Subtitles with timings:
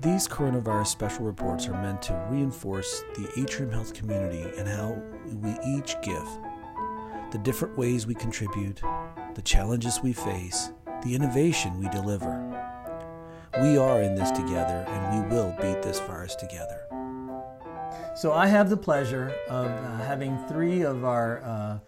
[0.00, 5.02] These coronavirus special reports are meant to reinforce the Atrium Health community and how
[5.42, 6.24] we each give,
[7.32, 8.80] the different ways we contribute,
[9.34, 10.70] the challenges we face,
[11.02, 12.30] the innovation we deliver.
[13.60, 16.78] We are in this together and we will beat this virus together.
[18.14, 21.78] So, I have the pleasure of uh, having three of our uh,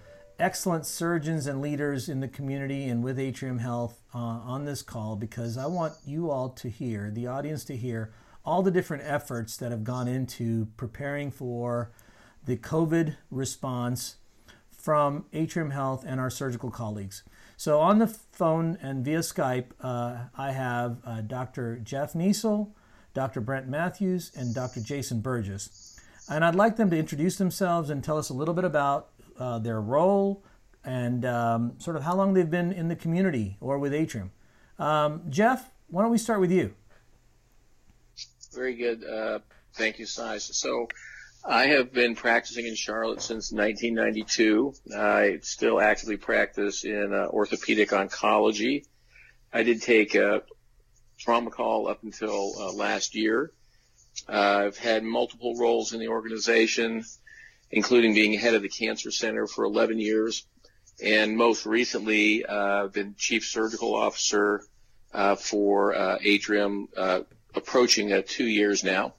[0.41, 5.15] excellent surgeons and leaders in the community and with Atrium Health uh, on this call
[5.15, 8.13] because I want you all to hear, the audience to hear,
[8.45, 11.93] all the different efforts that have gone into preparing for
[12.45, 14.17] the COVID response
[14.71, 17.23] from Atrium Health and our surgical colleagues.
[17.59, 21.77] So, on the phone and via Skype, uh, I have uh, Dr.
[21.77, 22.71] Jeff Kneisl,
[23.13, 23.43] Dr.
[23.43, 24.81] Brent Matthews, and Dr.
[24.81, 26.01] Jason Burgess.
[26.31, 29.10] And I'd like them to introduce themselves and tell us a little bit about
[29.41, 30.45] uh, their role
[30.85, 34.31] and um, sort of how long they've been in the community or with Atrium.
[34.79, 36.75] Um, Jeff, why don't we start with you?
[38.55, 39.05] Very good.
[39.05, 39.41] Uh,
[39.75, 40.57] thank you, Size.
[40.57, 40.89] So,
[41.45, 44.75] I have been practicing in Charlotte since 1992.
[44.95, 48.85] I still actively practice in uh, orthopedic oncology.
[49.53, 50.43] I did take a
[51.19, 53.53] trauma call up until uh, last year.
[54.29, 57.05] Uh, I've had multiple roles in the organization,
[57.71, 60.47] including being head of the cancer center for 11 years,
[61.03, 64.63] and most recently uh, been chief surgical officer
[65.13, 67.21] uh, for uh, Atrium, uh,
[67.55, 69.15] approaching uh, two years now.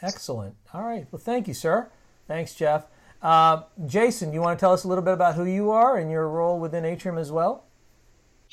[0.00, 0.56] Excellent.
[0.74, 1.06] All right.
[1.12, 1.88] Well, thank you, sir.
[2.26, 2.86] Thanks, Jeff.
[3.20, 6.10] Uh, Jason, you want to tell us a little bit about who you are and
[6.10, 7.64] your role within Atrium as well?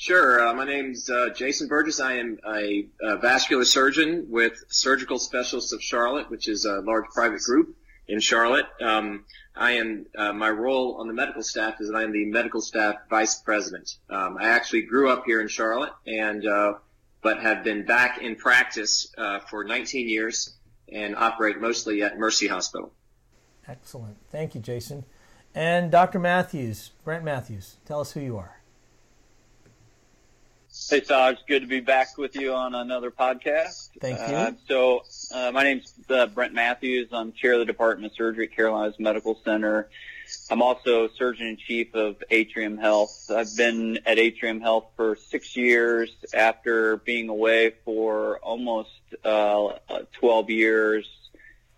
[0.00, 0.40] Sure.
[0.40, 2.00] Uh, my name's uh, Jason Burgess.
[2.00, 7.04] I am a, a, vascular surgeon with Surgical Specialists of Charlotte, which is a large
[7.12, 7.76] private group
[8.08, 8.64] in Charlotte.
[8.80, 12.24] Um, I am uh, my role on the medical staff is that I am the
[12.24, 13.98] medical staff vice president.
[14.08, 16.74] Um, I actually grew up here in Charlotte, and uh,
[17.20, 20.56] but have been back in practice uh, for 19 years
[20.90, 22.90] and operate mostly at Mercy Hospital.
[23.68, 24.16] Excellent.
[24.32, 25.04] Thank you, Jason.
[25.54, 26.18] And Dr.
[26.18, 28.59] Matthews, Brent Matthews, tell us who you are.
[30.90, 31.36] Hey, Saj.
[31.46, 33.90] Good to be back with you on another podcast.
[34.00, 34.34] Thank you.
[34.34, 37.10] Uh, so, uh, my name's uh, Brent Matthews.
[37.12, 39.88] I'm chair of the Department of Surgery at Carolinas Medical Center.
[40.50, 43.30] I'm also surgeon in chief of Atrium Health.
[43.30, 48.90] I've been at Atrium Health for six years after being away for almost
[49.22, 49.74] uh,
[50.14, 51.08] 12 years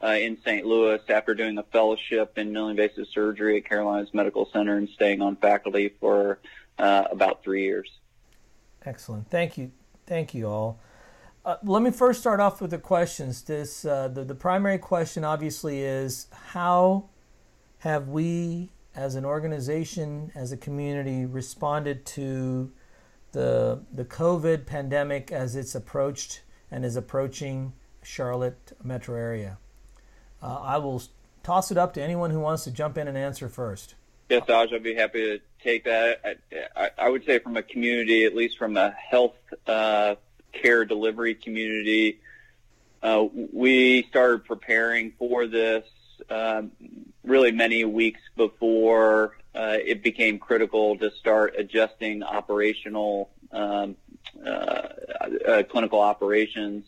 [0.03, 0.65] uh, in St.
[0.65, 5.21] Louis after doing a fellowship in minimally invasive surgery at Carolinas Medical Center and staying
[5.21, 6.39] on faculty for
[6.79, 7.91] uh, about three years.
[8.85, 9.29] Excellent.
[9.31, 9.71] Thank you.
[10.07, 10.79] Thank you all.
[11.45, 13.43] Uh, let me first start off with the questions.
[13.43, 17.09] This uh, the, the primary question obviously is how
[17.79, 22.71] have we as an organization, as a community, responded to
[23.33, 27.73] the the COVID pandemic as it's approached and is approaching
[28.03, 29.59] Charlotte metro area?
[30.41, 31.03] Uh, I will
[31.43, 33.95] toss it up to anyone who wants to jump in and answer first.
[34.33, 36.39] Yes, Aj, I'd be happy to take that.
[36.75, 40.15] I, I, would say from a community, at least from a health uh,
[40.55, 42.19] care delivery community,
[43.03, 45.85] uh, we started preparing for this
[46.31, 46.73] um,
[47.23, 53.97] really many weeks before uh, it became critical to start adjusting operational um,
[54.47, 56.87] uh, uh, clinical operations.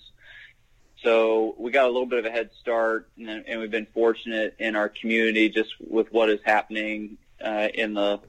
[1.03, 4.55] So we got a little bit of a head start, and, and we've been fortunate
[4.59, 8.21] in our community just with what is happening uh, in the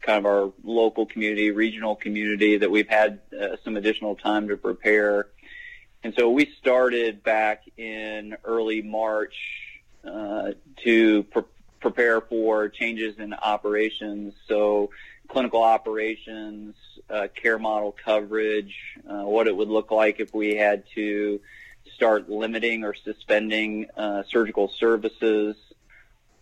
[0.00, 4.56] kind of our local community, regional community, that we've had uh, some additional time to
[4.56, 5.28] prepare.
[6.02, 9.34] And so we started back in early March
[10.04, 10.52] uh,
[10.84, 11.42] to pre-
[11.80, 14.34] prepare for changes in operations.
[14.46, 14.90] So
[15.28, 16.76] clinical operations,
[17.10, 18.74] uh, care model coverage,
[19.08, 21.40] uh, what it would look like if we had to
[21.94, 25.56] start limiting or suspending uh, surgical services,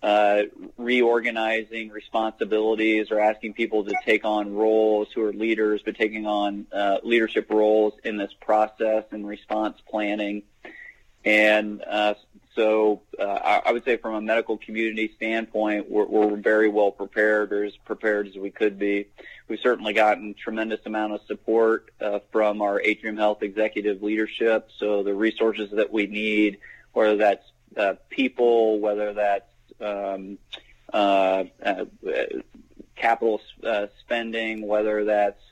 [0.04, 0.42] uh,
[0.76, 6.66] reorganizing responsibilities or asking people to take on roles who are leaders, but taking on
[6.70, 10.42] uh, leadership roles in this process and response planning.
[11.24, 12.14] And uh,
[12.54, 16.90] so uh, I, I, would say from a medical community standpoint, we're, we're, very well
[16.90, 19.06] prepared, or as prepared as we could be.
[19.48, 24.68] We've certainly gotten tremendous amount of support uh, from our Atrium Health executive leadership.
[24.78, 26.58] So the resources that we need,
[26.92, 27.50] whether that's
[28.10, 29.46] people, whether that's
[29.80, 30.38] um,
[30.92, 31.84] uh, uh,
[32.96, 35.42] capital uh, spending, whether that's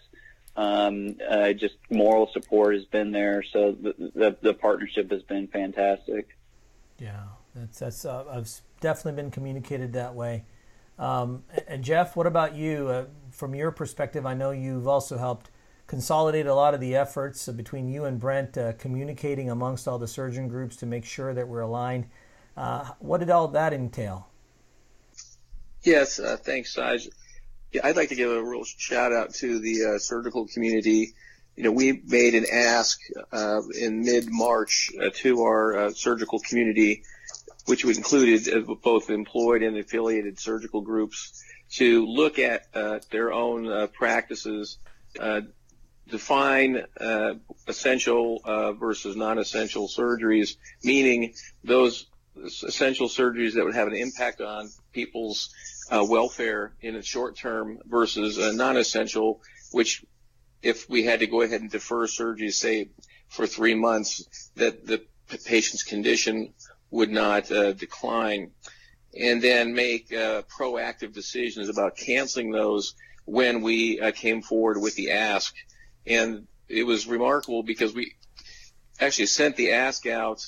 [0.56, 1.16] um,
[1.56, 3.42] just moral support has been there.
[3.42, 6.36] So the, the, the partnership has been fantastic.
[6.98, 7.22] Yeah,
[7.54, 10.44] that's that's uh, I've definitely been communicated that way.
[10.98, 12.88] Um, and Jeff, what about you?
[12.88, 15.50] Uh, from your perspective, I know you've also helped
[15.86, 20.06] consolidate a lot of the efforts between you and Brent, uh, communicating amongst all the
[20.06, 22.06] surgeon groups to make sure that we're aligned.
[22.56, 24.28] Uh, what did all that entail?
[25.82, 27.08] Yes, uh, thanks, Saj.
[27.72, 31.14] Yeah, I'd like to give a real shout out to the uh, surgical community.
[31.56, 33.00] You know, we made an ask
[33.32, 37.02] uh, in mid-March uh, to our uh, surgical community,
[37.66, 42.70] which included uh, both employed and affiliated surgical groups, to look at
[43.10, 44.76] their own practices,
[46.06, 46.84] define
[47.66, 48.42] essential
[48.78, 51.32] versus non-essential surgeries, meaning
[51.64, 52.06] those
[52.36, 55.50] essential surgeries that would have an impact on people's
[55.90, 59.40] uh, welfare in the short term versus uh, non-essential,
[59.72, 60.04] which
[60.62, 62.88] if we had to go ahead and defer surgery, say
[63.28, 65.02] for three months, that the
[65.44, 66.52] patient's condition
[66.90, 68.50] would not uh, decline,
[69.18, 72.94] and then make uh, proactive decisions about canceling those
[73.24, 75.54] when we uh, came forward with the ask.
[76.06, 78.14] And it was remarkable because we
[79.00, 80.44] actually sent the ask out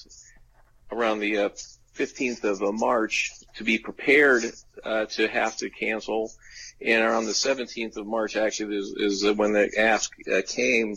[0.91, 1.51] around the
[1.97, 4.45] 15th uh, of March to be prepared
[4.85, 6.31] uh, to have to cancel.
[6.81, 10.97] And around the 17th of March, actually, is, is when the ask uh, came.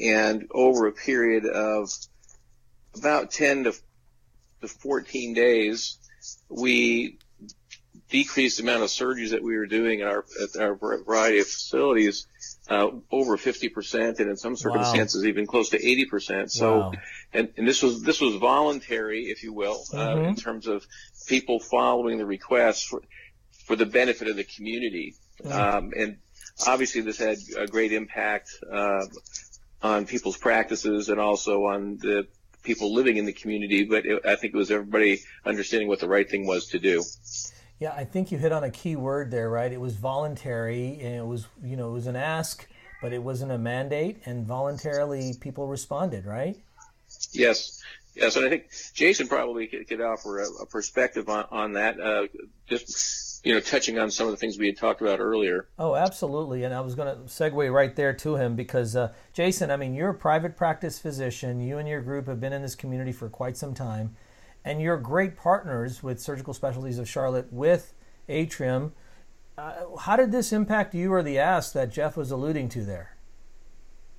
[0.00, 1.90] And over a period of
[2.96, 3.74] about 10 to,
[4.60, 5.98] to 14 days,
[6.48, 7.18] we
[8.08, 11.46] decreased the amount of surgeries that we were doing at our, at our variety of
[11.46, 12.26] facilities
[12.68, 15.28] uh, over 50%, and in some circumstances wow.
[15.28, 16.50] even close to 80%.
[16.50, 16.92] So, wow.
[17.36, 20.24] And, and this was this was voluntary, if you will, uh, mm-hmm.
[20.26, 20.86] in terms of
[21.26, 23.02] people following the request for
[23.66, 25.14] for the benefit of the community.
[25.42, 25.52] Mm-hmm.
[25.52, 26.18] Um, and
[26.66, 29.04] obviously, this had a great impact uh,
[29.82, 32.26] on people's practices and also on the
[32.62, 33.84] people living in the community.
[33.84, 37.04] But it, I think it was everybody understanding what the right thing was to do.
[37.78, 39.70] Yeah, I think you hit on a key word there, right?
[39.70, 42.66] It was voluntary, and it was, you know, it was an ask,
[43.02, 46.56] but it wasn't a mandate, and voluntarily people responded, right?
[47.36, 47.82] Yes,
[48.14, 52.00] yes, and I think Jason probably could, could offer a, a, perspective on, on that.
[52.00, 52.26] Uh,
[52.66, 55.68] just you know, touching on some of the things we had talked about earlier.
[55.78, 59.70] Oh, absolutely, and I was going to segue right there to him because uh, Jason,
[59.70, 61.60] I mean, you're a private practice physician.
[61.60, 64.16] You and your group have been in this community for quite some time
[64.66, 67.94] and you're great partners with Surgical Specialties of Charlotte with
[68.28, 68.92] Atrium.
[69.56, 73.15] Uh, how did this impact you or the ask that Jeff was alluding to there?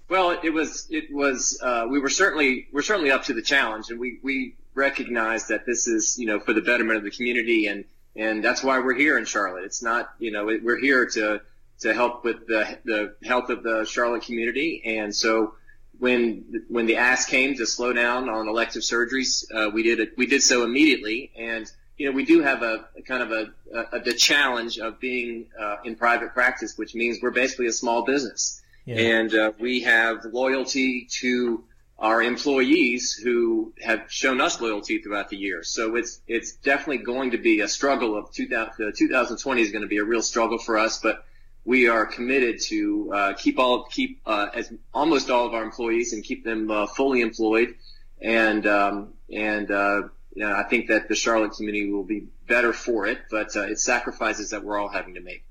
[0.09, 3.89] Well, it was it was uh, we were certainly we're certainly up to the challenge,
[3.89, 7.67] and we we recognize that this is you know for the betterment of the community,
[7.67, 7.83] and
[8.15, 9.65] and that's why we're here in Charlotte.
[9.65, 11.41] It's not you know we're here to
[11.79, 15.55] to help with the the health of the Charlotte community, and so
[15.99, 20.17] when when the ask came to slow down on elective surgeries, uh, we did it.
[20.17, 23.93] We did so immediately, and you know we do have a, a kind of a,
[23.93, 28.05] a, the challenge of being uh, in private practice, which means we're basically a small
[28.05, 28.95] business, yeah.
[28.95, 31.63] and uh, we have loyalty to
[31.99, 35.63] our employees who have shown us loyalty throughout the year.
[35.63, 38.17] So it's it's definitely going to be a struggle.
[38.17, 41.25] Of 2000, 2020 is going to be a real struggle for us, but
[41.65, 46.13] we are committed to uh, keep all keep uh, as almost all of our employees
[46.13, 47.75] and keep them uh, fully employed,
[48.21, 50.03] and um, and uh,
[50.33, 53.63] you know, I think that the Charlotte community will be better for it, but uh,
[53.63, 55.43] it's sacrifices that we're all having to make.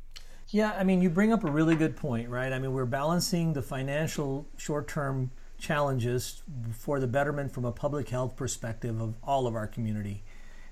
[0.48, 2.52] Yeah, I mean, you bring up a really good point, right?
[2.52, 6.42] I mean, we're balancing the financial short-term challenges
[6.72, 10.22] for the betterment from a public health perspective of all of our community,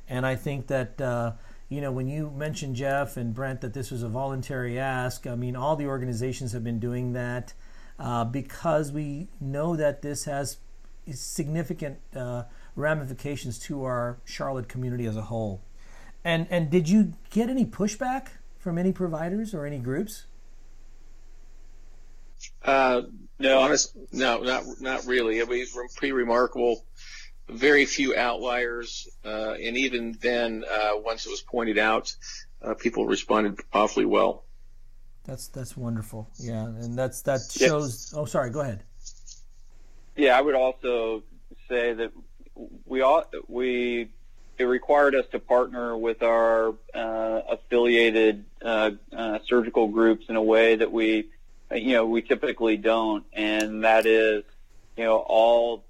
[0.08, 1.32] and I think that uh,
[1.68, 5.34] you know, when you mentioned Jeff and Brent that this was a voluntary ask, I
[5.34, 7.52] mean, all the organizations have been doing that
[7.98, 10.58] uh, because we know that this has
[11.12, 12.44] significant uh,
[12.76, 15.62] ramifications to our Charlotte community as a whole.
[16.22, 18.28] And and did you get any pushback
[18.64, 20.24] from any providers or any groups?
[22.64, 23.02] Uh,
[23.38, 25.38] no, honest, no, not not really.
[25.38, 26.84] It was pretty remarkable
[27.48, 32.14] very few outliers, uh, and even then, uh, once it was pointed out,
[32.62, 34.44] uh, people responded awfully well.
[35.24, 36.28] That's that's wonderful.
[36.38, 38.14] Yeah, and that's that shows.
[38.16, 38.50] Oh, sorry.
[38.50, 38.82] Go ahead.
[40.16, 41.22] Yeah, I would also
[41.68, 42.12] say that
[42.86, 44.10] we all we
[44.58, 50.42] it required us to partner with our uh, affiliated uh, uh, surgical groups in a
[50.42, 51.28] way that we
[51.74, 54.44] you know we typically don't, and that is
[54.96, 55.84] you know all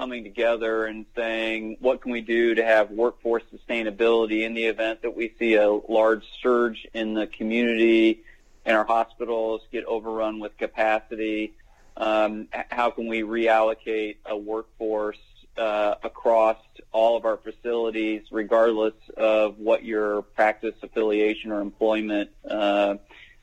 [0.00, 5.02] coming together and saying, what can we do to have workforce sustainability in the event
[5.02, 8.22] that we see a large surge in the community
[8.64, 11.52] and our hospitals get overrun with capacity?
[11.98, 15.18] Um, how can we reallocate a workforce
[15.60, 16.56] uh, across
[16.90, 22.94] all of our facilities, regardless of what your practice affiliation or employment uh,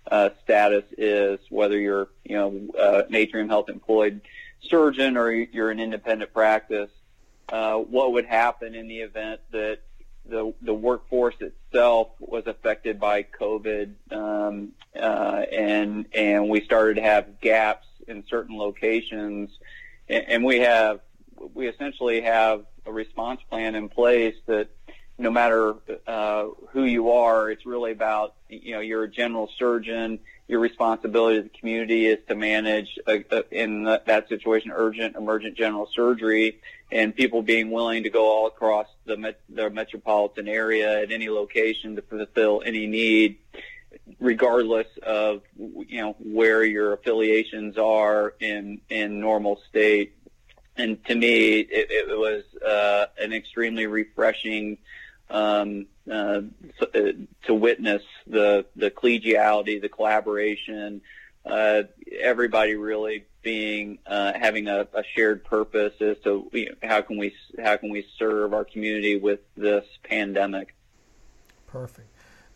[0.09, 4.21] uh, status is, whether you're, you know, uh, an Atrium Health employed
[4.62, 6.89] surgeon or you're an independent practice,
[7.50, 9.79] uh, what would happen in the event that
[10.25, 17.01] the the workforce itself was affected by COVID, um, uh, and and we started to
[17.01, 19.51] have gaps in certain locations,
[20.09, 21.00] and, and we have
[21.53, 24.70] we essentially have a response plan in place that
[25.17, 25.75] no matter
[26.06, 30.20] uh, who you are, it's really about you know you're a general surgeon.
[30.48, 35.58] Your responsibility to the community is to manage a, a, in that situation urgent, emergent
[35.58, 41.01] general surgery, and people being willing to go all across the met, the metropolitan area
[41.01, 43.39] at any location to fulfill any need,
[44.20, 50.16] regardless of you know where your affiliations are in in normal state.
[50.77, 54.77] And to me, it, it was uh, an extremely refreshing
[55.29, 56.41] um, uh,
[56.93, 61.01] to witness the the collegiality, the collaboration,
[61.46, 61.84] uh,
[62.19, 67.17] everybody really being uh, having a, a, shared purpose as to you know, how can
[67.17, 70.75] we how can we serve our community with this pandemic.
[71.67, 72.10] Perfect.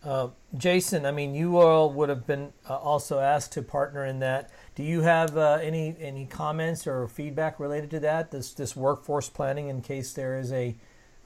[0.04, 4.18] Uh, Jason, I mean, you all would have been uh, also asked to partner in
[4.18, 4.50] that.
[4.74, 8.30] Do you have uh, any any comments or feedback related to that?
[8.30, 10.74] This this workforce planning in case there is a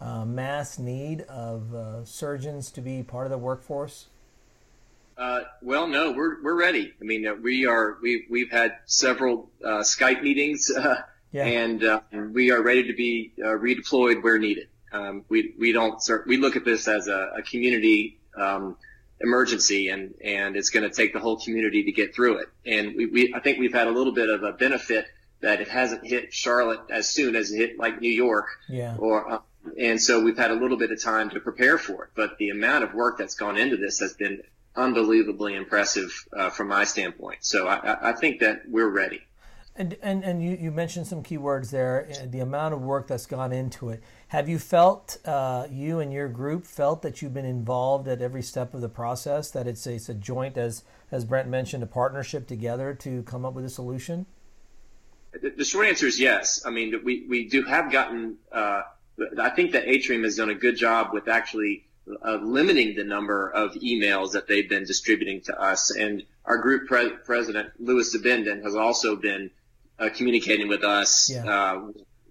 [0.00, 4.06] uh, mass need of uh, surgeons to be part of the workforce?
[5.16, 6.92] Uh, well, no, we're we're ready.
[7.00, 11.44] I mean, uh, we are we we've had several uh, Skype meetings, uh, yeah.
[11.44, 14.68] and we are ready to be redeployed where needed.
[14.92, 18.76] Um, we we don't we look at this as a, a community um,
[19.20, 22.48] emergency, and and it's going to take the whole community to get through it.
[22.64, 25.06] And we, we I think we've had a little bit of a benefit
[25.40, 28.96] that it hasn't hit Charlotte as soon as it hit like New York yeah.
[28.98, 29.42] or
[29.78, 32.10] and so we've had a little bit of time to prepare for it.
[32.14, 34.42] But the amount of work that's gone into this has been
[34.74, 37.38] unbelievably impressive uh, from my standpoint.
[37.40, 39.22] So I, I, think that we're ready.
[39.78, 42.08] And and, and you, you mentioned some key words there.
[42.10, 44.02] Uh, the amount of work that's gone into it.
[44.28, 48.42] Have you felt uh, you and your group felt that you've been involved at every
[48.42, 49.50] step of the process?
[49.50, 53.44] That it's a, it's a joint, as as Brent mentioned, a partnership together to come
[53.44, 54.26] up with a solution.
[55.32, 56.62] The short answer is yes.
[56.64, 58.36] I mean, we we do have gotten.
[58.50, 58.82] Uh,
[59.38, 61.86] I think that Atrium has done a good job with actually
[62.24, 65.90] uh, limiting the number of emails that they've been distributing to us.
[65.90, 69.50] And our group pre- president, Louis Zabenden, has also been
[69.98, 71.44] uh, communicating with us yeah.
[71.44, 71.80] uh,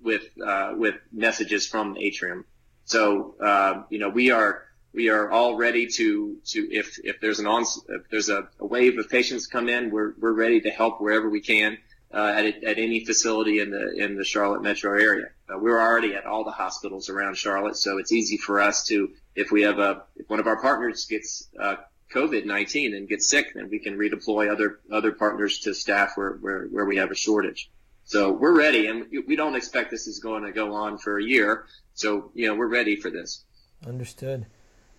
[0.01, 2.45] with uh, with messages from Atrium.
[2.85, 7.39] So uh, you know we are we are all ready to to if if there's
[7.39, 10.69] an on if there's a, a wave of patients come in, we're we're ready to
[10.69, 11.77] help wherever we can
[12.13, 15.27] uh, at, at any facility in the in the Charlotte metro area.
[15.49, 19.11] Uh, we're already at all the hospitals around Charlotte, so it's easy for us to
[19.35, 21.49] if we have a if one of our partners gets
[22.11, 26.33] uh, COVID-19 and get sick, then we can redeploy other other partners to staff where
[26.33, 27.69] where, where we have a shortage.
[28.03, 31.23] So we're ready, and we don't expect this is going to go on for a
[31.23, 31.65] year.
[31.93, 33.43] So you know we're ready for this.
[33.85, 34.45] Understood,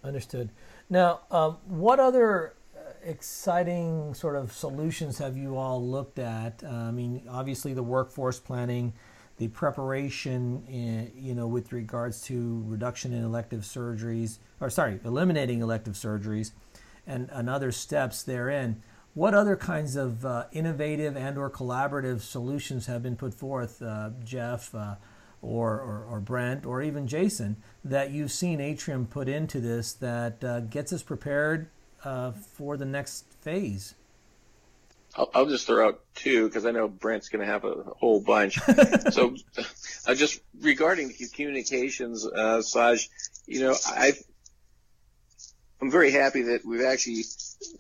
[0.03, 0.51] understood.
[0.89, 2.55] Now, um, what other
[3.03, 6.63] exciting sort of solutions have you all looked at?
[6.65, 8.93] Uh, I mean, obviously the workforce planning,
[9.39, 15.61] the preparation, in, you know, with regards to reduction in elective surgeries, or sorry, eliminating
[15.61, 16.53] elective surgeries,
[17.07, 18.83] and, and other steps therein.
[19.15, 24.75] What other kinds of uh, innovative and/or collaborative solutions have been put forth, uh, Jeff?
[24.75, 24.97] Uh,
[25.43, 30.43] or, or, or, Brent or even Jason that you've seen Atrium put into this that
[30.43, 31.69] uh, gets us prepared
[32.05, 33.95] uh, for the next phase?
[35.15, 38.21] I'll, I'll just throw out two because I know Brent's going to have a whole
[38.21, 38.59] bunch.
[39.11, 39.37] so,
[40.07, 43.09] uh, just regarding communications, uh, Saj,
[43.47, 44.13] you know, I
[45.87, 47.23] I'm very happy that we've actually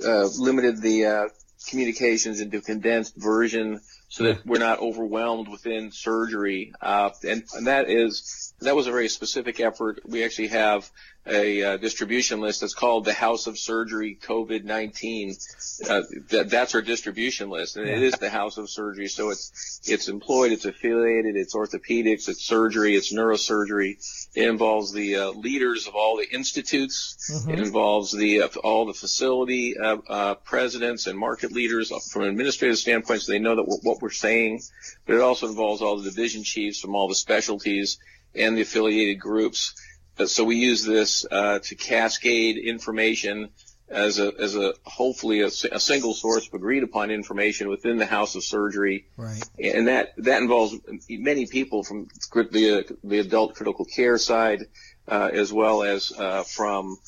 [0.06, 1.28] uh, limited the uh,
[1.68, 6.72] communications into condensed version so that we're not overwhelmed within surgery.
[6.80, 10.02] Uh, and, and that is that was a very specific effort.
[10.06, 10.88] We actually have
[11.26, 15.90] a uh, distribution list that's called the House of Surgery COVID-19.
[15.90, 19.08] Uh, that, that's our distribution list, and it is the House of Surgery.
[19.08, 23.96] So it's it's employed, it's affiliated, it's orthopedics, it's surgery, it's neurosurgery.
[24.34, 27.30] It involves the uh, leaders of all the institutes.
[27.32, 27.50] Mm-hmm.
[27.50, 32.28] It involves the uh, all the facility uh, uh, presidents and market leaders from an
[32.28, 34.62] administrative standpoint, so they know that we're, what we're saying.
[35.06, 37.98] But it also involves all the division chiefs from all the specialties
[38.34, 39.74] and the affiliated groups.
[40.18, 43.50] Uh, so we use this uh, to cascade information
[43.88, 48.06] as a as a hopefully a, a, single source of agreed upon information within the
[48.06, 49.06] house of surgery.
[49.16, 49.42] Right.
[49.62, 50.74] And that that involves
[51.08, 54.66] many people from the the adult critical care side,
[55.06, 56.98] uh, as well as uh, from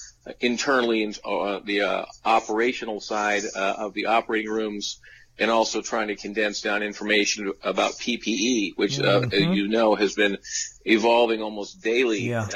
[0.41, 5.01] internally in, uh, the uh, operational side uh, of the operating rooms,
[5.39, 9.53] and also trying to condense down information about PPE, which mm-hmm.
[9.53, 10.39] you know has been
[10.85, 12.47] evolving almost daily yeah.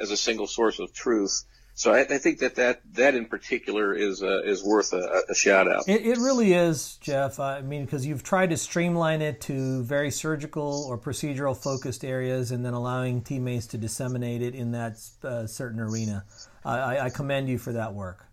[0.00, 1.44] as a single source of truth.
[1.76, 5.34] So I, I, think that, that that in particular is uh, is worth a, a
[5.34, 5.86] shout out.
[5.86, 7.38] It, it, really is, Jeff.
[7.38, 12.50] I mean, because you've tried to streamline it to very surgical or procedural focused areas,
[12.50, 16.24] and then allowing teammates to disseminate it in that uh, certain arena.
[16.64, 18.26] I, I, commend you for that work.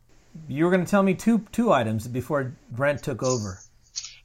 [0.48, 3.60] You were going to tell me two two items before Brent took over.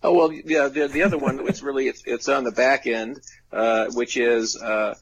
[0.03, 0.69] Oh well, yeah.
[0.69, 3.21] The, the other one, it's really it's, it's on the back end,
[3.53, 4.95] uh, which is uh,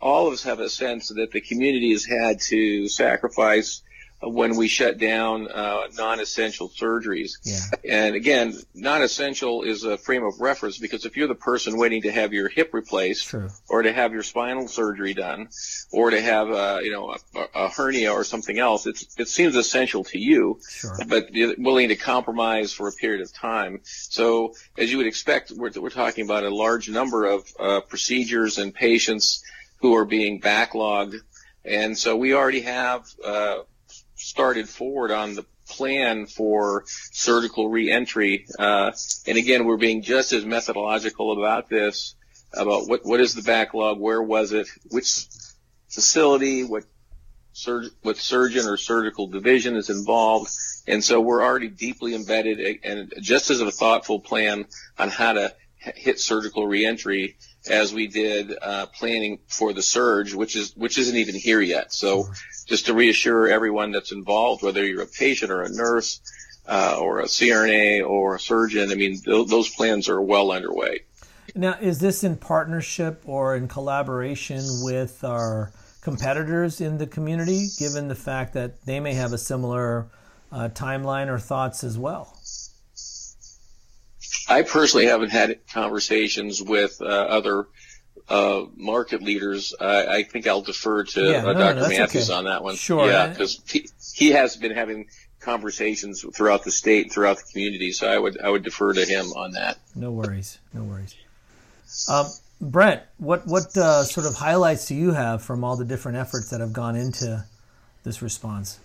[0.00, 3.82] all of us have a sense that the community has had to sacrifice
[4.20, 7.32] when we shut down uh, non-essential surgeries.
[7.44, 7.60] Yeah.
[7.88, 12.10] And again, non-essential is a frame of reference because if you're the person waiting to
[12.10, 13.48] have your hip replaced, True.
[13.68, 15.48] or to have your spinal surgery done,
[15.92, 20.04] or to have uh, you know a, a, hernia or something else, it seems essential
[20.04, 20.98] to you, sure.
[21.06, 23.80] but you're willing to compromise for a period of time.
[23.84, 28.58] So as you would expect, we're, we're talking about a large number of uh, procedures
[28.58, 29.44] and patients
[29.80, 31.20] who are being backlogged.
[31.64, 33.58] And so we already have uh,
[34.18, 38.46] started forward on the plan for surgical reentry.
[38.58, 38.92] Uh,
[39.26, 42.14] and again, we're being just as methodological about this,
[42.52, 45.26] about what, what is the backlog, where was it, which
[45.88, 46.84] facility, what,
[48.02, 50.50] what surgeon or surgical division is involved.
[50.86, 54.66] And so we're already deeply embedded and just as a thoughtful plan
[54.98, 57.36] on how to hit surgical reentry
[57.68, 61.92] as we did uh, planning for the surge, which is which isn't even here yet.
[61.92, 62.28] So,
[62.68, 66.20] just to reassure everyone that's involved, whether you're a patient or a nurse,
[66.68, 71.00] uh, or a CRNA or a surgeon, I mean th- those plans are well underway.
[71.54, 75.72] Now, is this in partnership or in collaboration with our
[76.02, 80.08] competitors in the community, given the fact that they may have a similar
[80.52, 82.38] uh, timeline or thoughts as well?
[84.46, 87.66] I personally haven't had conversations with uh, other
[88.28, 89.74] uh, market leaders.
[89.80, 91.80] I think I'll defer to yeah, uh, no, Dr.
[91.80, 92.38] No, Matthews okay.
[92.38, 92.76] on that one.
[92.76, 93.06] Sure.
[93.06, 95.08] Yeah, because he, he, has been having
[95.40, 99.04] conversations throughout the state and throughout the community, so I would I would defer to
[99.04, 99.78] him on that.
[99.94, 100.58] No worries.
[100.72, 101.14] No worries.
[102.08, 102.26] Um,
[102.60, 106.50] Brent, what what uh, sort of highlights do you have from all the different efforts
[106.50, 107.44] that have gone into
[108.02, 108.80] this response?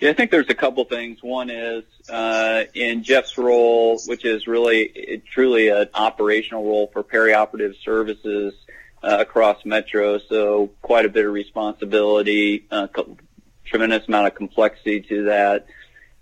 [0.00, 1.22] Yeah, I think there's a couple things.
[1.22, 7.74] One is uh, in Jeff's role, which is really truly an operational role for perioperative
[7.82, 8.54] services
[9.02, 10.18] uh, across Metro.
[10.18, 13.16] So quite a bit of responsibility, uh, co-
[13.64, 15.66] tremendous amount of complexity to that.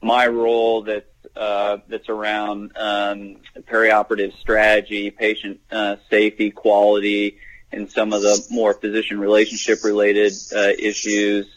[0.01, 1.05] My role that's
[1.37, 3.37] uh, that's around um,
[3.69, 7.37] perioperative strategy, patient uh, safety, quality,
[7.73, 10.33] and some of the more physician relationship related
[10.79, 11.56] issues.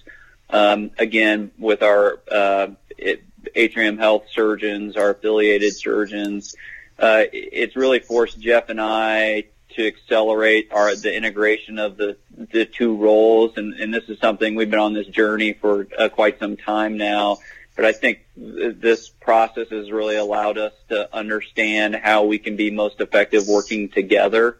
[0.49, 3.23] Um, again, with our uh, it,
[3.55, 6.55] Atrium Health surgeons, our affiliated surgeons,
[6.97, 12.17] uh, it's really forced Jeff and I to accelerate our the integration of the
[12.51, 16.09] the two roles, and, and this is something we've been on this journey for uh,
[16.09, 17.37] quite some time now.
[17.75, 22.55] But I think th- this process has really allowed us to understand how we can
[22.55, 24.57] be most effective working together.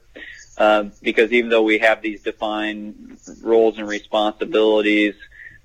[0.58, 5.15] Uh, because even though we have these defined roles and responsibilities,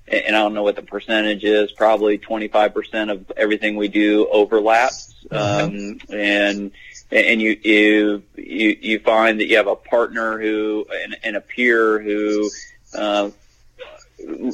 [0.07, 5.25] and I don't know what the percentage is, probably 25% of everything we do overlaps.
[5.31, 6.09] Mm-hmm.
[6.11, 6.71] Um, and,
[7.11, 11.41] and you, you, you, you find that you have a partner who, and, and a
[11.41, 12.49] peer who,
[12.95, 13.29] uh,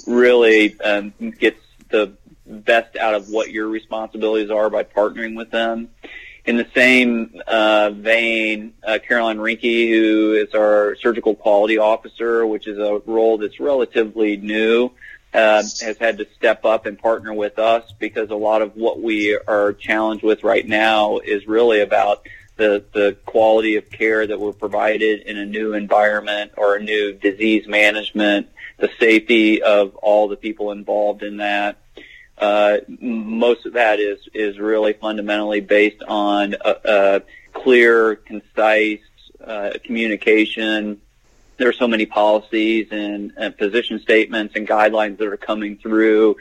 [0.08, 1.60] really, um, gets
[1.90, 2.14] the
[2.46, 5.90] best out of what your responsibilities are by partnering with them.
[6.44, 12.68] In the same uh, vein, uh, Caroline Reinke, who is our surgical quality officer, which
[12.68, 14.92] is a role that's relatively new,
[15.34, 19.02] uh, has had to step up and partner with us because a lot of what
[19.02, 22.26] we are challenged with right now is really about
[22.58, 27.13] the, the quality of care that we're provided in a new environment or a new
[27.13, 31.78] disease management, the safety of all the people involved in that.
[32.38, 37.22] Uh, most of that is, is really fundamentally based on a, a
[37.54, 39.00] clear, concise
[39.46, 41.00] uh, communication,
[41.62, 46.36] there are so many policies and, and position statements and guidelines that are coming through,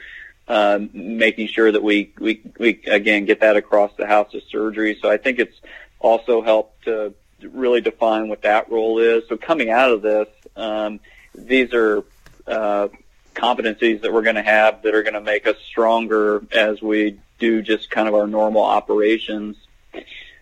[0.47, 4.97] um, making sure that we, we, we, again, get that across the house of surgery.
[5.01, 5.59] So I think it's
[5.99, 9.23] also helped to really define what that role is.
[9.29, 10.99] So coming out of this, um,
[11.35, 12.03] these are,
[12.47, 12.87] uh,
[13.33, 17.19] competencies that we're going to have that are going to make us stronger as we
[17.39, 19.55] do just kind of our normal operations.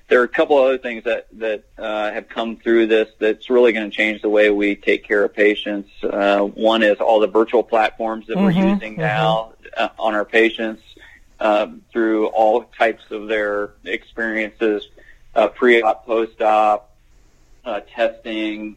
[0.09, 3.49] There are a couple of other things that that uh, have come through this that's
[3.49, 5.89] really going to change the way we take care of patients.
[6.03, 9.01] Uh, one is all the virtual platforms that mm-hmm, we're using mm-hmm.
[9.01, 10.81] now uh, on our patients
[11.39, 14.87] uh, through all types of their experiences,
[15.35, 16.91] uh, pre-op, post-op,
[17.63, 18.75] uh, testing,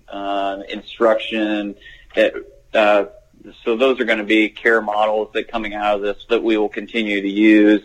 [0.68, 1.74] instruction.
[2.14, 6.58] so those are going to be care models that coming out of this that we
[6.58, 7.82] will continue to use.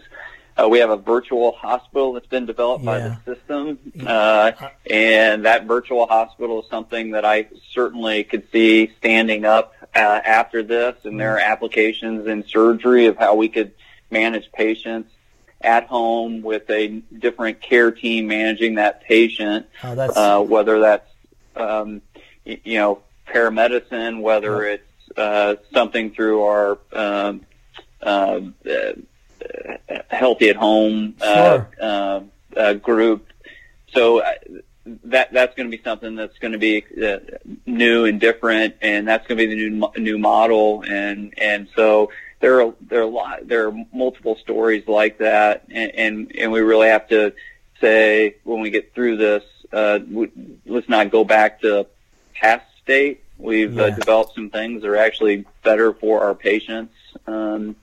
[0.58, 2.92] Uh, we have a virtual hospital that's been developed yeah.
[2.92, 4.52] by the system, uh,
[4.90, 10.64] and that virtual hospital is something that I certainly could see standing up uh, after
[10.64, 10.96] this.
[11.04, 11.52] And there are mm-hmm.
[11.52, 13.74] applications in surgery of how we could
[14.10, 15.12] manage patients
[15.62, 20.16] at home with a different care team managing that patient, oh, that's...
[20.16, 21.10] Uh, whether that's
[21.56, 22.02] um,
[22.46, 24.84] you know paramedicine, whether it's
[25.18, 27.46] uh, something through our um,
[28.02, 28.40] uh,
[30.10, 31.70] healthy at home uh, sure.
[31.82, 32.22] uh,
[32.56, 33.28] uh, group.
[33.94, 34.34] So uh,
[35.06, 37.20] that that's going to be something that's going to be uh,
[37.66, 40.84] new and different, and that's going to be the new new model.
[40.88, 45.66] And and so there are there are a lot there are multiple stories like that,
[45.70, 47.34] and and, and we really have to
[47.82, 50.30] say when we get through this, uh, we,
[50.66, 51.86] let's not go back to
[52.34, 53.24] past state.
[53.38, 53.94] We've uh, yeah.
[53.94, 56.94] uh, developed some things that are actually better for our patients.
[57.28, 57.76] Um,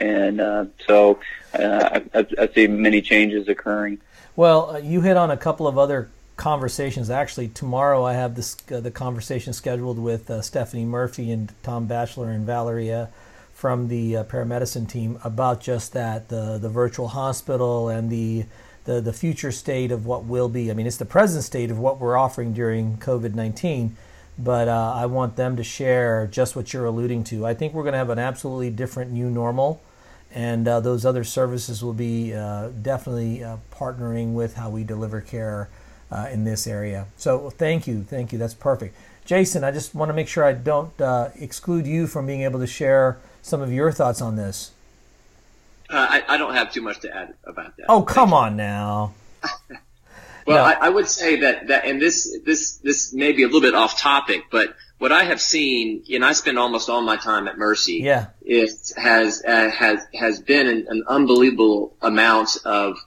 [0.00, 1.20] and uh, so
[1.54, 4.00] uh, I, I, see many changes occurring.
[4.36, 7.10] Well, uh, you hit on a couple of other conversations.
[7.10, 11.86] Actually, tomorrow I have this uh, the conversation scheduled with uh, Stephanie Murphy and Tom
[11.86, 13.10] Batchelor and Valeria
[13.52, 18.46] from the paramedicine team about just that the the virtual hospital and the
[18.84, 20.70] the, the future state of what will be.
[20.70, 23.96] I mean, it's the present state of what we're offering during COVID 19
[24.42, 27.46] but uh, I want them to share just what you're alluding to.
[27.46, 29.82] I think we're going to have an absolutely different new normal,
[30.32, 35.20] and uh, those other services will be uh, definitely uh, partnering with how we deliver
[35.20, 35.68] care
[36.10, 37.06] uh, in this area.
[37.16, 38.38] So thank you, thank you.
[38.38, 38.96] That's perfect.
[39.24, 42.60] Jason, I just want to make sure I don't uh, exclude you from being able
[42.60, 44.72] to share some of your thoughts on this.
[45.88, 47.86] I, I, don't have too much to add about that.
[47.88, 49.14] Oh, come on now.
[50.46, 53.60] Well, I, I, would say that, that, and this, this, this may be a little
[53.60, 57.48] bit off topic, but what I have seen, and I spend almost all my time
[57.48, 62.98] at Mercy, yeah, it has, uh, has, has been an, an unbelievable amount of,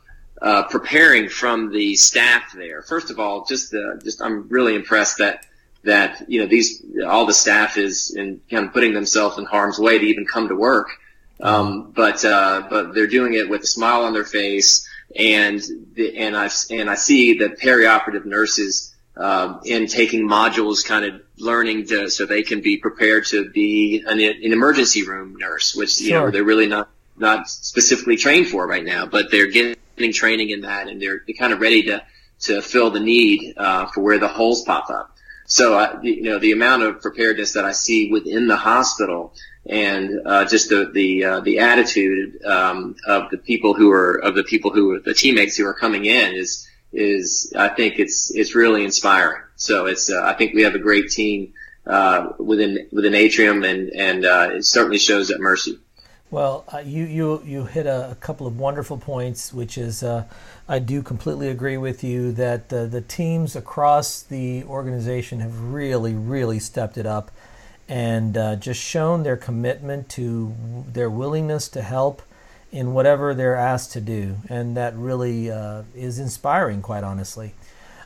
[0.41, 2.81] uh, preparing from the staff there.
[2.81, 5.45] First of all, just, uh, just, I'm really impressed that,
[5.83, 9.79] that, you know, these, all the staff is in kind of putting themselves in harm's
[9.79, 10.89] way to even come to work.
[11.41, 15.61] Um, but, uh, but they're doing it with a smile on their face and
[15.93, 21.21] the, and I and I see the perioperative nurses um, in taking modules, kind of
[21.37, 26.01] learning to, so they can be prepared to be an, an emergency room nurse, which
[26.01, 29.77] you know they're really not not specifically trained for right now, but they're getting
[30.11, 32.03] training in that, and they're, they're kind of ready to
[32.41, 35.15] to fill the need uh, for where the holes pop up.
[35.45, 39.33] So, uh, you know, the amount of preparedness that I see within the hospital
[39.65, 44.35] and uh, just the the uh, the attitude um, of the people who are of
[44.35, 48.33] the people who are the teammates who are coming in is is I think it's
[48.33, 49.41] it's really inspiring.
[49.55, 51.53] So it's uh, I think we have a great team
[51.85, 55.79] uh, within within Atrium and and uh, it certainly shows at Mercy.
[56.31, 60.79] Well, uh, you you you hit a, a, couple of wonderful points, which is I
[60.79, 66.97] do completely agree with you that the teams across the organization have really really stepped
[66.97, 67.31] it up
[67.87, 70.53] and uh, just shown their commitment to
[70.91, 72.21] their willingness to help
[72.73, 74.35] in whatever they're asked to do.
[74.49, 77.53] And that really uh, is inspiring, quite honestly.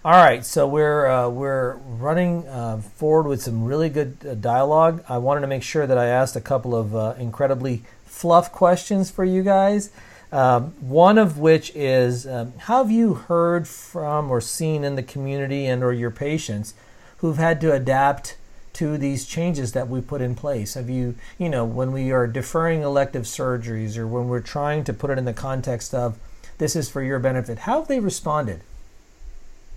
[0.05, 5.03] All right, so we're uh, we're running uh, forward with some really good uh, dialogue.
[5.09, 9.09] I wanted to make sure that I asked a couple of uh, incredibly fluff questions
[9.09, 9.89] for you guys.
[10.31, 15.03] Um, one of which is, um, how have you heard from or seen in the
[15.03, 16.73] community and or your patients
[17.19, 18.35] who've had to adapt
[18.77, 20.75] to these changes that we put in place?
[20.75, 24.93] Have you, you know, when we are deferring elective surgeries or when we're trying to
[24.93, 26.17] put it in the context of
[26.59, 28.61] this is for your benefit, how have they responded?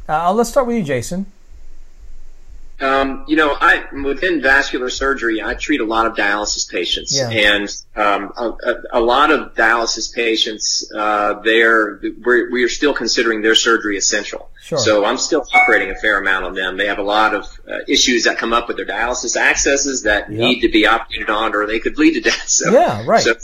[0.09, 1.27] Uh, let's start with you, Jason.
[2.81, 7.29] Um, you know, I within vascular surgery, I treat a lot of dialysis patients, yeah.
[7.29, 13.43] and um, a, a, lot of dialysis patients, uh, they're we're, we are still considering
[13.43, 14.51] their surgery essential.
[14.63, 14.79] Sure.
[14.79, 16.79] So I'm still operating a fair amount on them.
[16.79, 20.31] They have a lot of uh, issues that come up with their dialysis accesses that
[20.31, 20.39] yep.
[20.39, 22.49] need to be operated on, or they could bleed to death.
[22.49, 23.23] So, yeah, right.
[23.23, 23.35] So,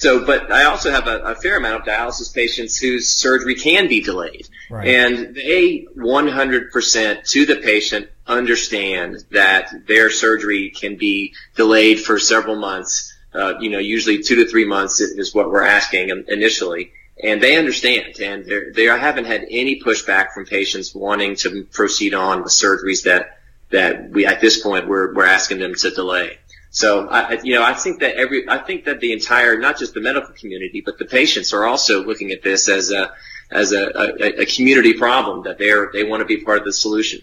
[0.00, 3.86] so, but I also have a, a, fair amount of dialysis patients whose surgery can
[3.86, 4.48] be delayed.
[4.70, 4.88] Right.
[4.88, 12.56] And they 100% to the patient understand that their surgery can be delayed for several
[12.56, 13.14] months.
[13.34, 16.92] Uh, you know, usually two to three months is what we're asking initially.
[17.22, 22.42] and they understand, and they haven't had any pushback from patients wanting to proceed on
[22.42, 23.36] with surgeries that
[23.68, 26.38] that we at this point we're we're asking them to delay.
[26.70, 29.92] So I, you know, I think that every, I think that the entire, not just
[29.92, 33.12] the medical community, but the patients are also looking at this as a,
[33.50, 36.72] as a, a, a community problem that they're, they want to be part of the
[36.72, 37.20] solution.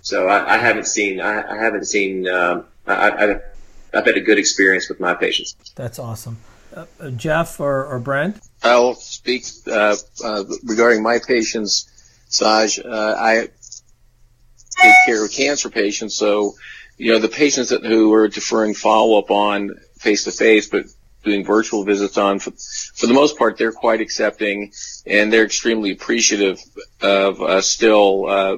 [0.00, 3.40] So I, I haven't seen, I, I haven't seen, um, I, I,
[3.92, 5.54] I've had a good experience with my patients.
[5.74, 6.38] That's awesome.
[6.74, 8.40] Uh, uh Jeff or, or Brent?
[8.62, 11.90] I'll speak uh, uh, regarding my patients,
[12.28, 12.78] Saj.
[12.78, 13.48] Uh, I
[14.78, 16.54] take care of cancer patients, so
[16.98, 20.84] you know, the patients that, who are deferring follow-up on face-to-face, but
[21.24, 22.50] doing virtual visits on, for,
[22.94, 24.72] for the most part, they're quite accepting
[25.06, 26.60] and they're extremely appreciative
[27.00, 28.56] of uh, still uh,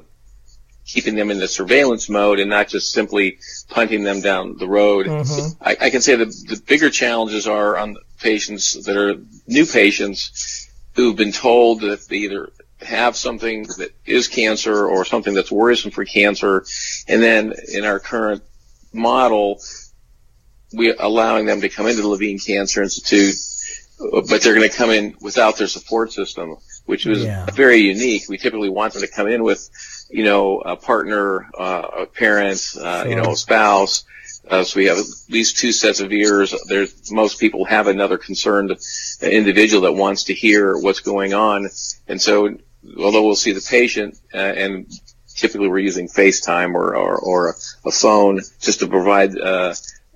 [0.87, 5.07] keeping them in the surveillance mode and not just simply punting them down the road.
[5.07, 5.63] Mm-hmm.
[5.63, 10.69] I, I, can say the, the bigger challenges are on patients that are new patients
[10.95, 12.51] who've been told that they either
[12.83, 16.65] have something that is cancer or something that's worrisome for cancer.
[17.09, 18.43] And then in our current
[18.93, 19.61] model,
[20.73, 23.35] we allowing them to come into the Levine Cancer Institute,
[23.99, 27.47] but they're going to come in without their support system, which was yeah.
[27.53, 28.29] very unique.
[28.29, 29.69] We typically want them to come in with,
[30.11, 33.11] you know, a partner, uh, a parent, uh, sure.
[33.11, 34.05] you know, a spouse.
[34.49, 36.55] Uh, so we have at least two sets of ears.
[36.67, 38.77] There's most people have another concerned
[39.21, 41.69] individual that wants to hear what's going on,
[42.09, 42.57] and so
[42.99, 44.87] although we'll see the patient uh, and
[45.35, 49.75] typically we're using FaceTime or, or, or a, phone just to provide uh,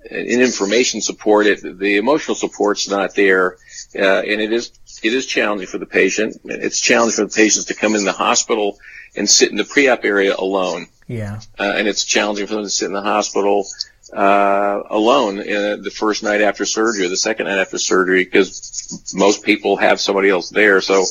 [0.09, 1.47] an information support.
[1.47, 3.57] It, the emotional support's not there,
[3.95, 4.71] uh, and it is
[5.03, 6.37] it is challenging for the patient.
[6.45, 8.77] It's challenging for the patients to come in the hospital
[9.15, 10.87] and sit in the pre-op area alone.
[11.07, 11.39] Yeah.
[11.59, 13.67] Uh, and it's challenging for them to sit in the hospital
[14.13, 19.11] uh, alone uh, the first night after surgery or the second night after surgery because
[19.13, 20.81] most people have somebody else there.
[20.81, 21.05] So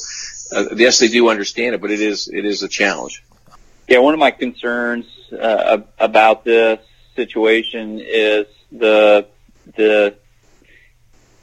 [0.55, 3.23] uh, yes, they do understand it, but it is it is a challenge.
[3.89, 6.81] Yeah, one of my concerns uh, about this
[7.17, 9.27] situation is the
[9.77, 10.17] the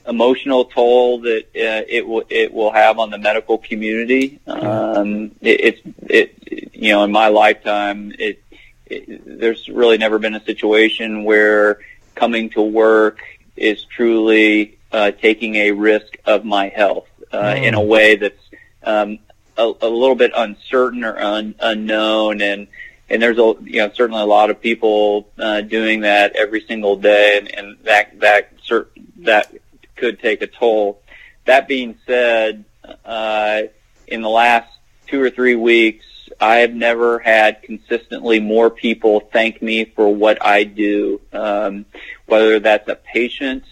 [0.07, 4.39] emotional toll that uh, it will it will have on the medical community.
[4.47, 8.43] Um, it, it's it you know in my lifetime it,
[8.85, 11.79] it there's really never been a situation where
[12.15, 13.19] coming to work
[13.55, 17.63] is truly uh, taking a risk of my health uh, mm.
[17.63, 18.41] in a way that's
[18.83, 19.19] um,
[19.57, 22.67] a, a little bit uncertain or un, unknown and
[23.09, 26.95] and there's a you know certainly a lot of people uh, doing that every single
[26.95, 29.53] day and, and that that cert, that
[29.95, 31.01] could take a toll.
[31.45, 32.65] That being said,
[33.05, 33.63] uh,
[34.07, 34.71] in the last
[35.07, 36.05] two or three weeks,
[36.39, 41.85] I have never had consistently more people thank me for what I do, um,
[42.25, 43.63] whether that's a patient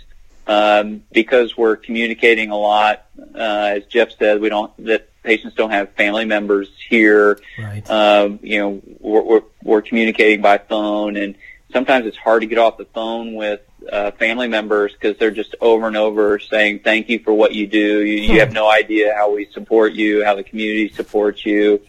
[0.49, 3.05] um, because we're communicating a lot.
[3.35, 7.39] Uh, as Jeff said, we don't that patients don't have family members here.
[7.57, 7.87] Right.
[7.89, 11.35] Um, you know, we're, we're we're communicating by phone, and
[11.71, 15.55] sometimes it's hard to get off the phone with uh, family members because they're just
[15.61, 18.01] over and over saying thank you for what you do.
[18.03, 21.79] You, you have no idea how we support you, how the community supports you.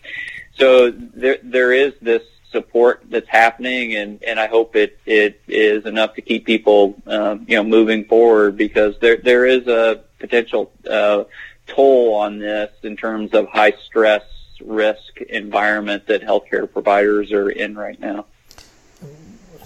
[0.59, 5.87] So there there is this support that's happening, and, and I hope it, it is
[5.87, 10.73] enough to keep people um, you know moving forward because there there is a potential
[10.89, 11.25] uh,
[11.67, 14.23] toll on this in terms of high stress
[14.65, 18.27] risk environment that healthcare providers are in right now.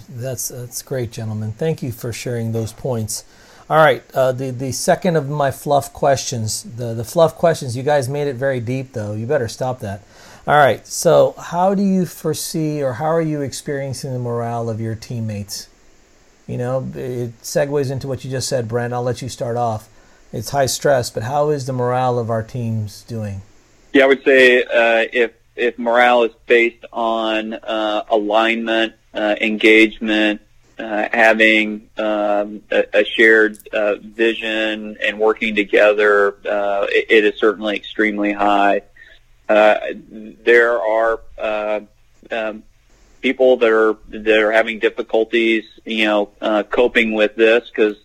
[0.09, 1.51] That's that's great, gentlemen.
[1.51, 3.25] Thank you for sharing those points.
[3.69, 7.75] All right, uh, the the second of my fluff questions, the the fluff questions.
[7.75, 9.13] You guys made it very deep, though.
[9.13, 10.03] You better stop that.
[10.47, 10.85] All right.
[10.85, 15.67] So, how do you foresee or how are you experiencing the morale of your teammates?
[16.45, 18.93] You know, it segues into what you just said, Brent.
[18.93, 19.89] I'll let you start off.
[20.31, 23.41] It's high stress, but how is the morale of our teams doing?
[23.93, 30.41] Yeah, I would say uh, if if morale is based on uh, alignment, uh, engagement,
[30.77, 37.39] uh, having um, a, a, shared uh, vision and working together, uh, it, it is
[37.39, 38.81] certainly extremely high.
[39.47, 39.79] Uh,
[40.09, 41.79] there are uh,
[42.31, 42.63] um,
[43.21, 47.97] people that are that are having difficulties, you know, uh, coping with this because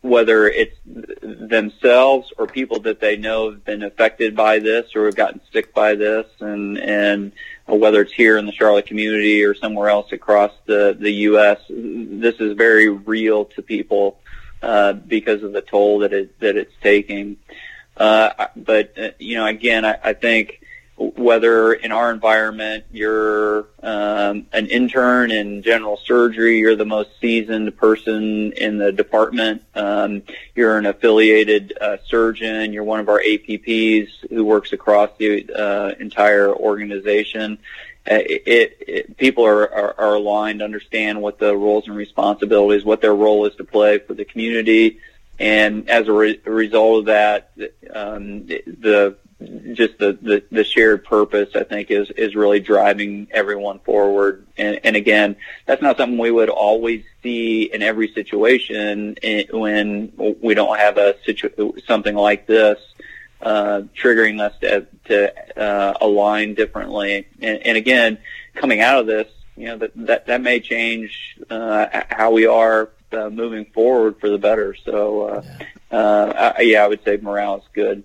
[0.00, 5.14] whether it's themselves or people that they know have been affected by this or have
[5.14, 7.32] gotten sick by this, and and
[7.66, 12.34] whether it's here in the Charlotte community or somewhere else across the the U.S., this
[12.40, 14.18] is very real to people
[14.62, 17.36] uh, because of the toll that it that it's taking.
[17.96, 20.62] Uh, but uh, you know, again, I, I think
[20.96, 27.76] whether in our environment you're um, an intern in general surgery, you're the most seasoned
[27.76, 30.22] person in the department, um,
[30.54, 35.94] you're an affiliated uh, surgeon, you're one of our APPs who works across the uh,
[35.98, 37.58] entire organization.
[38.10, 42.84] Uh, it, it, it, people are, are, are aligned, understand what the roles and responsibilities,
[42.84, 44.98] what their role is to play for the community,
[45.42, 47.52] and as a, re- result of that,
[47.92, 49.16] um, the
[49.72, 54.46] just the, the, the shared purpose, I think, is, is really driving everyone forward.
[54.56, 55.34] And, and again,
[55.66, 59.16] that's not something we would always see in every situation
[59.50, 62.78] when we don't have a situ- something like this.
[63.40, 68.16] Uh, triggering us to, to uh, align differently, and, and again,
[68.54, 69.26] coming out of this,
[69.56, 74.28] you know that that, that may change uh, how we are uh, moving forward for
[74.28, 74.74] the better.
[74.74, 75.66] So, uh, yeah.
[75.90, 78.02] Uh, I, yeah, I would say morale is good.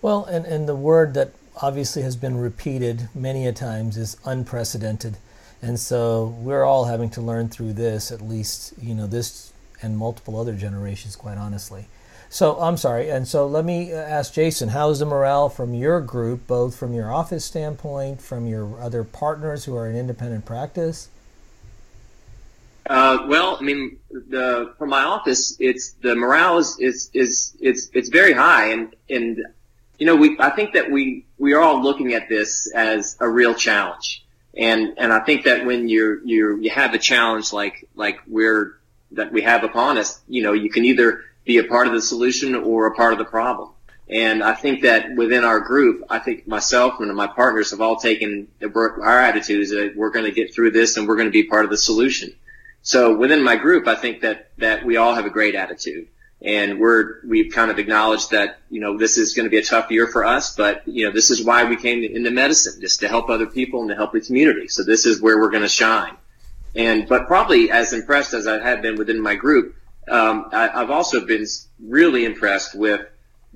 [0.00, 5.18] Well, and, and the word that obviously has been repeated many a times is unprecedented.
[5.62, 9.96] And so we're all having to learn through this, at least, you know, this and
[9.96, 11.86] multiple other generations, quite honestly.
[12.28, 13.10] So I'm sorry.
[13.10, 17.12] And so let me ask Jason, how's the morale from your group, both from your
[17.12, 21.08] office standpoint, from your other partners who are in independent practice?
[22.88, 27.90] Uh, well, I mean, the, from my office, it's the morale is, is, is, it's,
[27.92, 29.44] it's very high and, and
[29.98, 33.28] you know, we, I think that we, we are all looking at this as a
[33.28, 34.24] real challenge.
[34.56, 38.78] And, and I think that when you're, you you have a challenge like, like we're,
[39.12, 42.02] that we have upon us, you know, you can either be a part of the
[42.02, 43.70] solution or a part of the problem.
[44.08, 47.96] And I think that within our group, I think myself and my partners have all
[47.96, 51.32] taken our attitude is that we're going to get through this and we're going to
[51.32, 52.32] be part of the solution.
[52.86, 56.06] So within my group, I think that, that we all have a great attitude
[56.40, 59.64] and we're we've kind of acknowledged that you know this is going to be a
[59.64, 63.00] tough year for us, but you know this is why we came into medicine, just
[63.00, 64.68] to help other people and to help the community.
[64.68, 66.14] So this is where we're going to shine.
[66.76, 69.74] And but probably as impressed as I have been within my group,
[70.08, 71.44] um, I, I've also been
[71.82, 73.00] really impressed with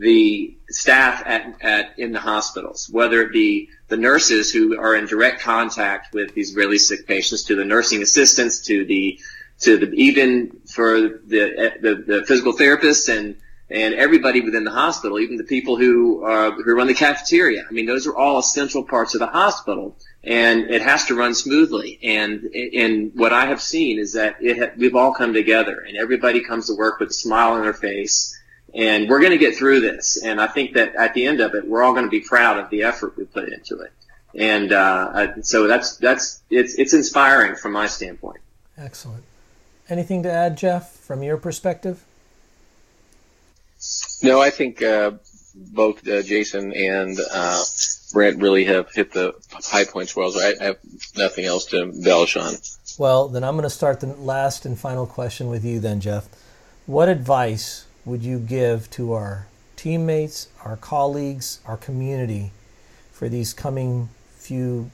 [0.01, 5.07] the staff at, at in the hospitals, whether it be the nurses who are in
[5.07, 9.21] direct contact with these really sick patients, to the nursing assistants, to the
[9.61, 13.37] to the, even for the, the, the physical therapists and
[13.73, 17.65] and everybody within the hospital, even the people who uh, who run the cafeteria.
[17.69, 21.35] I mean, those are all essential parts of the hospital, and it has to run
[21.35, 22.01] smoothly.
[22.03, 25.97] And and what I have seen is that it ha- we've all come together, and
[25.97, 28.37] everybody comes to work with a smile on their face,
[28.75, 30.23] and we're going to get through this.
[30.23, 32.59] And I think that at the end of it, we're all going to be proud
[32.59, 33.93] of the effort we put into it.
[34.35, 38.41] And uh, so that's that's it's it's inspiring from my standpoint.
[38.79, 39.25] Excellent.
[39.89, 42.05] Anything to add, Jeff, from your perspective?
[44.23, 45.13] No, I think uh,
[45.55, 47.63] both uh, Jason and uh,
[48.13, 50.31] Brent really have hit the high points well.
[50.31, 50.79] So I, I have
[51.17, 52.55] nothing else to embellish on.
[52.99, 56.29] Well, then I'm going to start the last and final question with you, then, Jeff.
[56.87, 59.47] What advice would you give to our
[59.77, 62.51] teammates, our colleagues, our community
[63.13, 64.91] for these coming few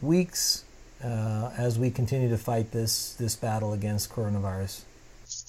[0.00, 0.64] weeks,
[1.04, 4.80] uh, as we continue to fight this this battle against coronavirus?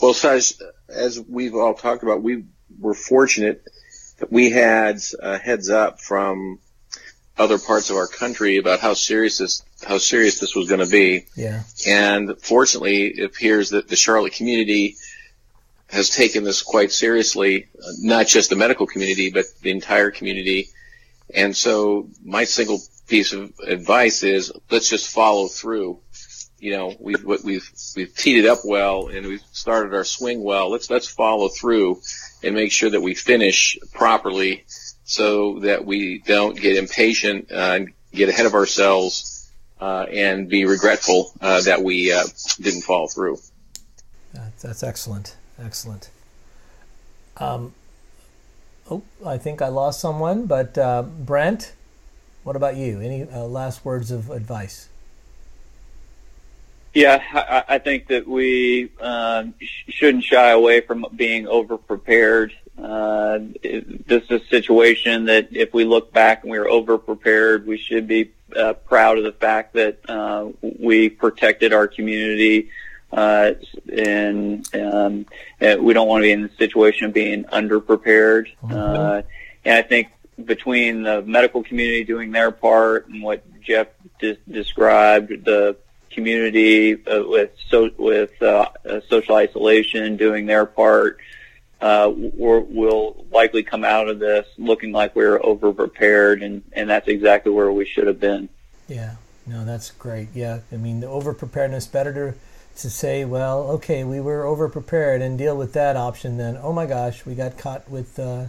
[0.02, 0.54] Well, Saj,
[0.90, 2.44] as we've all talked about, we
[2.80, 3.66] were fortunate
[4.20, 6.60] that we had a heads up from
[7.38, 10.92] other parts of our country about how serious this how serious this was going to
[10.92, 11.28] be.
[11.36, 11.64] Yeah.
[11.88, 14.98] And fortunately, it appears that the Charlotte community
[15.96, 17.68] has taken this quite seriously,
[18.00, 20.70] not just the medical community, but the entire community.
[21.34, 26.00] And so my single piece of advice is let's just follow through.
[26.60, 30.70] You know, we've we've we've teed it up well and we've started our swing well.
[30.70, 32.02] Let's let's follow through
[32.44, 34.66] and make sure that we finish properly,
[35.04, 40.66] so that we don't get impatient uh, and get ahead of ourselves uh, and be
[40.66, 42.24] regretful uh, that we uh,
[42.60, 43.38] didn't follow through.
[44.62, 45.36] That's excellent.
[45.64, 46.10] Excellent.
[47.38, 47.74] Um,
[48.90, 51.74] oh, I think I lost someone, but uh, Brent.
[52.44, 53.02] What about you?
[53.02, 54.88] Any uh, last words of advice?
[56.94, 58.92] Yeah, I, I think that we
[59.60, 62.54] sh- shouldn't shy away from being over prepared.
[62.78, 67.66] Uh, this is a situation that if we look back and we were over prepared,
[67.66, 72.70] we should be uh, proud of the fact that uh, we protected our community.
[73.12, 73.54] Uh,
[73.92, 75.26] and um,
[75.80, 78.48] we don't want to be in the situation of being underprepared.
[78.64, 78.74] Mm-hmm.
[78.74, 79.22] Uh,
[79.64, 80.10] and I think
[80.44, 83.88] between the medical community doing their part and what Jeff
[84.20, 85.78] de- described, the
[86.12, 91.20] community uh, with so, with uh, uh social isolation doing their part.
[91.82, 97.08] uh, will likely come out of this looking like we are overprepared, and, and that's
[97.08, 98.48] exactly where we should have been.
[98.88, 99.16] Yeah,
[99.46, 100.30] no, that's great.
[100.34, 102.38] Yeah, I mean, the over preparedness, better to,
[102.78, 106.58] to say, well, okay, we were overprepared and deal with that option then.
[106.62, 108.46] oh my gosh, we got caught with uh,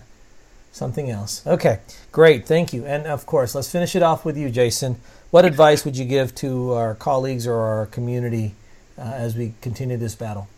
[0.72, 1.47] something else.
[1.47, 1.81] Okay,
[2.12, 2.85] great, thank you.
[2.85, 5.01] And of course, let's finish it off with you, Jason.
[5.31, 8.55] What advice would you give to our colleagues or our community
[8.99, 10.49] uh, as we continue this battle?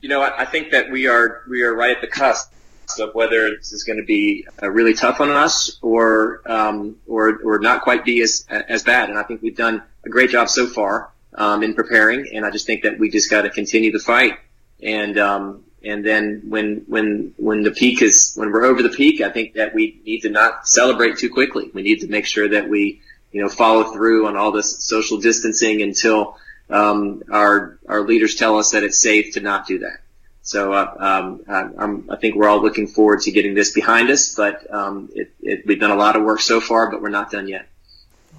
[0.00, 2.50] You know, I, think that we are we are right at the cusp
[2.98, 7.38] of whether this is going to be uh, really tough on us or um, or
[7.44, 9.10] or not quite be as as bad.
[9.10, 12.34] And I think we've done a great job so far um, in preparing.
[12.34, 14.38] And I just think that we just got to continue the fight.
[14.82, 19.20] And um, and then when when when the peak is when we're over the peak,
[19.20, 21.70] I think that we need to not celebrate too quickly.
[21.72, 23.00] We need to make sure that we
[23.32, 26.36] you know follow through on all this social distancing until
[26.68, 30.00] um, our our leaders tell us that it's safe to not do that.
[30.42, 31.38] So uh,
[31.78, 35.30] um, i think we're all looking forward to getting this behind us, but um, it,
[35.40, 37.68] it, we've done a lot of work so far, but we're not done yet.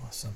[0.06, 0.36] Awesome.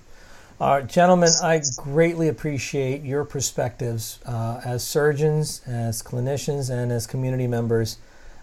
[0.59, 7.45] Uh, gentlemen, I greatly appreciate your perspectives uh, as surgeons, as clinicians, and as community
[7.45, 7.97] members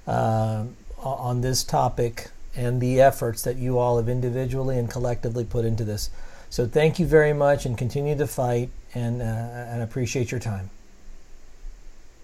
[0.07, 0.65] uh,
[0.99, 5.85] on this topic and the efforts that you all have individually and collectively put into
[5.85, 6.11] this.
[6.51, 10.69] So thank you very much and continue to fight and, uh, and appreciate your time.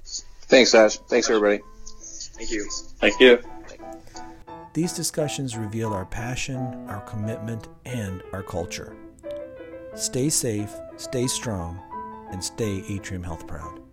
[0.05, 0.99] Thanks, Ash.
[0.99, 1.63] Thanks, everybody.
[2.37, 2.69] Thank you.
[3.01, 3.43] Thank you.
[4.75, 6.59] These discussions reveal our passion,
[6.89, 8.95] our commitment, and our culture.
[9.99, 11.77] Stay safe, stay strong,
[12.31, 13.88] and stay Atrium Health proud.